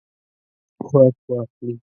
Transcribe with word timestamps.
واک 0.91 1.15
واخلي. 1.29 1.73